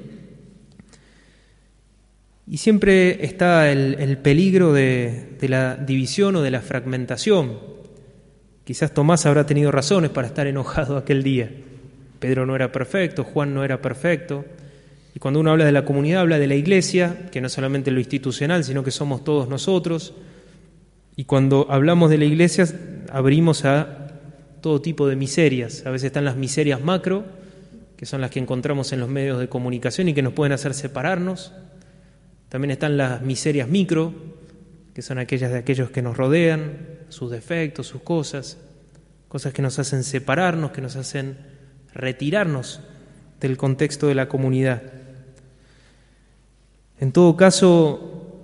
Y 2.46 2.58
siempre 2.58 3.24
está 3.24 3.72
el, 3.72 4.18
peligro 4.18 4.74
de, 4.74 5.38
de 5.40 5.48
la 5.48 5.76
división 5.76 6.36
o 6.36 6.42
de 6.42 6.50
la 6.50 6.60
fragmentación. 6.60 7.58
Quizás 8.64 8.92
Tomás 8.92 9.24
habrá 9.24 9.46
tenido 9.46 9.72
razones 9.72 10.10
para 10.10 10.26
estar 10.26 10.46
enojado 10.46 10.98
aquel 10.98 11.22
día. 11.22 11.50
Pedro 12.24 12.46
no 12.46 12.56
era 12.56 12.72
perfecto, 12.72 13.22
Juan 13.22 13.52
no 13.52 13.64
era 13.64 13.82
perfecto. 13.82 14.46
Y 15.14 15.18
cuando 15.18 15.40
uno 15.40 15.50
habla 15.50 15.66
de 15.66 15.72
la 15.72 15.84
comunidad, 15.84 16.22
habla 16.22 16.38
de 16.38 16.46
la 16.46 16.54
iglesia, 16.54 17.28
que 17.30 17.42
no 17.42 17.50
solamente 17.50 17.90
lo 17.90 17.98
institucional, 17.98 18.64
sino 18.64 18.82
que 18.82 18.90
somos 18.90 19.24
todos 19.24 19.46
nosotros. 19.46 20.14
Y 21.16 21.24
cuando 21.24 21.66
hablamos 21.68 22.08
de 22.08 22.16
la 22.16 22.24
iglesia, 22.24 22.64
abrimos 23.12 23.66
a 23.66 24.08
todo 24.62 24.80
tipo 24.80 25.06
de 25.06 25.16
miserias. 25.16 25.84
A 25.84 25.90
veces 25.90 26.06
están 26.06 26.24
las 26.24 26.36
miserias 26.36 26.80
macro, 26.80 27.26
que 27.98 28.06
son 28.06 28.22
las 28.22 28.30
que 28.30 28.38
encontramos 28.38 28.94
en 28.94 29.00
los 29.00 29.10
medios 29.10 29.38
de 29.38 29.50
comunicación 29.50 30.08
y 30.08 30.14
que 30.14 30.22
nos 30.22 30.32
pueden 30.32 30.54
hacer 30.54 30.72
separarnos. 30.72 31.52
También 32.48 32.70
están 32.70 32.96
las 32.96 33.20
miserias 33.20 33.68
micro, 33.68 34.14
que 34.94 35.02
son 35.02 35.18
aquellas 35.18 35.52
de 35.52 35.58
aquellos 35.58 35.90
que 35.90 36.00
nos 36.00 36.16
rodean, 36.16 36.78
sus 37.10 37.30
defectos, 37.30 37.86
sus 37.86 38.00
cosas, 38.00 38.56
cosas 39.28 39.52
que 39.52 39.60
nos 39.60 39.78
hacen 39.78 40.02
separarnos, 40.04 40.70
que 40.70 40.80
nos 40.80 40.96
hacen 40.96 41.52
retirarnos 41.94 42.80
del 43.40 43.56
contexto 43.56 44.06
de 44.06 44.14
la 44.14 44.28
comunidad. 44.28 44.82
En 47.00 47.12
todo 47.12 47.36
caso, 47.36 48.40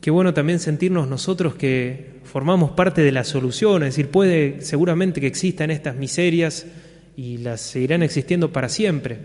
qué 0.00 0.10
bueno 0.10 0.34
también 0.34 0.60
sentirnos 0.60 1.08
nosotros 1.08 1.54
que 1.54 2.20
formamos 2.24 2.72
parte 2.72 3.02
de 3.02 3.12
la 3.12 3.24
solución, 3.24 3.82
es 3.82 3.90
decir, 3.90 4.10
puede 4.10 4.60
seguramente 4.60 5.20
que 5.20 5.26
existan 5.26 5.70
estas 5.70 5.96
miserias 5.96 6.66
y 7.16 7.38
las 7.38 7.60
seguirán 7.60 8.02
existiendo 8.02 8.52
para 8.52 8.68
siempre, 8.68 9.18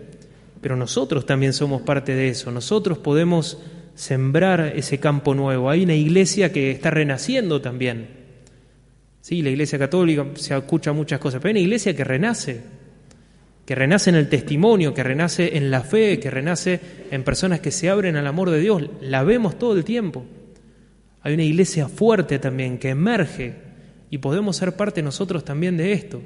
pero 0.60 0.76
nosotros 0.76 1.26
también 1.26 1.52
somos 1.52 1.82
parte 1.82 2.14
de 2.14 2.28
eso, 2.28 2.50
nosotros 2.50 2.98
podemos 2.98 3.58
sembrar 3.94 4.72
ese 4.76 4.98
campo 4.98 5.34
nuevo. 5.34 5.68
Hay 5.68 5.84
una 5.84 5.94
iglesia 5.94 6.52
que 6.52 6.70
está 6.70 6.90
renaciendo 6.90 7.60
también. 7.60 8.08
Sí, 9.20 9.42
la 9.42 9.50
iglesia 9.50 9.78
católica 9.78 10.26
se 10.34 10.56
escucha 10.56 10.92
muchas 10.92 11.20
cosas, 11.20 11.40
pero 11.40 11.48
hay 11.48 11.52
una 11.52 11.60
iglesia 11.60 11.94
que 11.94 12.04
renace, 12.04 12.62
que 13.70 13.76
renace 13.76 14.10
en 14.10 14.16
el 14.16 14.28
testimonio, 14.28 14.92
que 14.92 15.04
renace 15.04 15.56
en 15.56 15.70
la 15.70 15.82
fe, 15.82 16.18
que 16.18 16.28
renace 16.28 16.80
en 17.12 17.22
personas 17.22 17.60
que 17.60 17.70
se 17.70 17.88
abren 17.88 18.16
al 18.16 18.26
amor 18.26 18.50
de 18.50 18.58
Dios. 18.58 18.82
La 19.00 19.22
vemos 19.22 19.60
todo 19.60 19.76
el 19.76 19.84
tiempo. 19.84 20.24
Hay 21.22 21.34
una 21.34 21.44
iglesia 21.44 21.86
fuerte 21.86 22.40
también 22.40 22.78
que 22.78 22.88
emerge 22.88 23.54
y 24.10 24.18
podemos 24.18 24.56
ser 24.56 24.74
parte 24.74 25.04
nosotros 25.04 25.44
también 25.44 25.76
de 25.76 25.92
esto, 25.92 26.20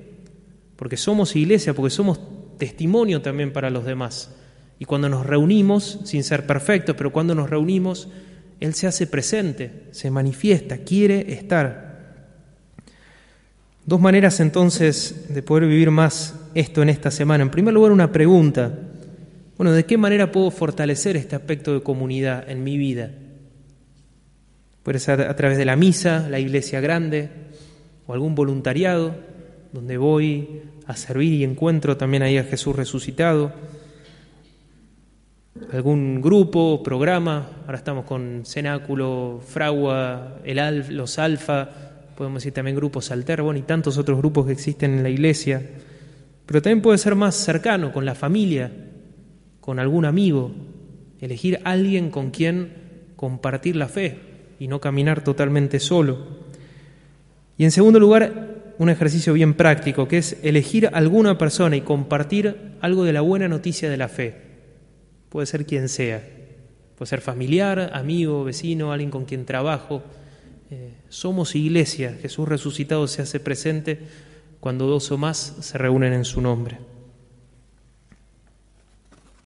porque 0.77 0.97
somos 0.97 1.37
iglesia, 1.37 1.75
porque 1.75 1.91
somos 1.91 2.19
testimonio 2.57 3.21
también 3.21 3.53
para 3.53 3.69
los 3.69 3.85
demás. 3.85 4.35
Y 4.79 4.87
cuando 4.87 5.11
nos 5.11 5.27
reunimos, 5.27 6.01
sin 6.05 6.25
ser 6.25 6.47
perfectos, 6.47 6.97
pero 6.97 7.13
cuando 7.13 7.35
nos 7.35 7.51
reunimos, 7.51 8.09
Él 8.59 8.73
se 8.73 8.87
hace 8.87 9.07
presente, 9.07 9.89
se 9.91 10.11
manifiesta, 10.11 10.79
quiere 10.79 11.35
estar. 11.35 11.84
Dos 13.87 14.00
maneras 14.00 14.41
entonces 14.41 15.26
de 15.29 15.43
poder 15.43 15.69
vivir 15.69 15.91
más 15.91 16.35
esto 16.55 16.83
en 16.83 16.88
esta 16.88 17.11
semana. 17.11 17.43
En 17.43 17.50
primer 17.50 17.75
lugar, 17.75 17.93
una 17.93 18.11
pregunta. 18.11 18.73
Bueno, 19.59 19.73
¿de 19.73 19.85
qué 19.85 19.99
manera 19.99 20.33
puedo 20.33 20.50
fortalecer 20.50 21.17
este 21.17 21.37
aspecto 21.37 21.75
de 21.75 21.83
comunidad 21.83 22.49
en 22.49 22.64
mi 22.64 22.79
vida? 22.79 23.11
Puede 24.83 24.99
ser 24.99 25.21
a 25.21 25.37
través 25.37 25.59
de 25.59 25.67
la 25.67 25.76
misa, 25.76 26.29
la 26.31 26.38
iglesia 26.38 26.81
grande 26.81 27.29
o 28.07 28.14
algún 28.14 28.35
voluntariado 28.35 29.14
donde 29.73 29.99
voy 29.99 30.62
a 30.87 30.97
servir 30.97 31.35
y 31.35 31.45
encuentro 31.45 31.97
también 31.97 32.23
ahí 32.23 32.38
a 32.38 32.45
Jesús 32.45 32.75
resucitado. 32.75 33.53
Algún 35.73 36.23
grupo, 36.23 36.83
programa, 36.83 37.49
ahora 37.67 37.79
estamos 37.79 38.07
con 38.07 38.45
Cenáculo, 38.47 39.43
Fragua, 39.47 40.38
el 40.45 40.97
los 40.97 41.19
Alfa, 41.19 41.69
podemos 42.16 42.42
decir 42.42 42.52
también 42.52 42.76
grupos 42.76 43.11
Alter, 43.11 43.42
y 43.56 43.62
tantos 43.62 43.99
otros 43.99 44.18
grupos 44.18 44.47
que 44.47 44.52
existen 44.52 44.94
en 44.94 45.02
la 45.02 45.11
iglesia. 45.11 45.62
Pero 46.47 46.62
también 46.62 46.83
puede 46.83 46.99
ser 46.99 47.14
más 47.14 47.35
cercano, 47.35 47.92
con 47.92 48.04
la 48.04 48.14
familia, 48.14 48.71
con 49.61 49.78
algún 49.78 50.04
amigo, 50.04 50.52
elegir 51.21 51.61
alguien 51.64 52.11
con 52.11 52.30
quien 52.30 52.73
compartir 53.16 53.76
la 53.76 53.88
fe 53.88 54.18
y 54.59 54.68
no 54.68 54.80
caminar 54.80 55.25
totalmente 55.25 55.80
solo. 55.80 56.44
Y 57.56 57.64
en 57.64 57.71
segundo 57.71 57.99
lugar, 57.99 58.75
un 58.78 58.90
ejercicio 58.90 59.33
bien 59.33 59.54
práctico, 59.54 60.09
que 60.09 60.18
es 60.18 60.37
elegir 60.42 60.90
alguna 60.92 61.38
persona 61.38 61.76
y 61.76 61.83
compartir 61.83 62.75
algo 62.80 63.04
de 63.04 63.12
la 63.12 63.21
buena 63.21 63.49
noticia 63.49 63.88
de 63.88 63.97
la 63.97 64.09
fe. 64.09 64.35
Puede 65.28 65.47
ser 65.47 65.64
quien 65.64 65.88
sea. 65.88 66.23
Puede 66.97 67.09
ser 67.09 67.21
familiar, 67.21 67.90
amigo, 67.92 68.44
vecino, 68.44 68.92
alguien 68.92 69.11
con 69.11 69.25
quien 69.25 69.44
trabajo. 69.44 70.02
Eh, 70.76 70.90
somos 71.09 71.54
iglesia. 71.54 72.19
Jesús 72.21 72.49
resucitado 72.49 73.07
se 73.07 73.23
hace 73.23 73.38
presente 73.38 74.00
cuando 74.59 74.87
dos 74.87 75.09
o 75.12 75.16
más 75.16 75.54
se 75.61 75.78
reúnen 75.78 76.12
en 76.12 76.25
su 76.25 76.40
nombre. 76.40 76.78